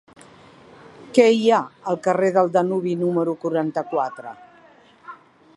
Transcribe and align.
Què 1.17 1.25
hi 1.33 1.43
ha 1.49 1.59
al 1.93 2.01
carrer 2.09 2.31
del 2.39 2.51
Danubi 2.57 2.97
número 3.05 3.39
quaranta-quatre? 3.47 4.37